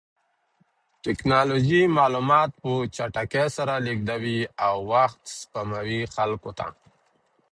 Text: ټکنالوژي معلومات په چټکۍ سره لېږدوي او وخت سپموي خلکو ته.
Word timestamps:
ټکنالوژي 1.03 1.81
معلومات 1.97 2.49
په 2.61 2.71
چټکۍ 2.95 3.47
سره 3.57 3.73
لېږدوي 3.85 4.39
او 4.65 4.75
وخت 4.91 5.21
سپموي 5.39 6.01
خلکو 6.15 6.51
ته. 6.57 6.67